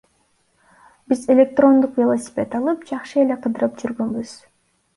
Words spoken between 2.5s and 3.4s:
алып жакшы эле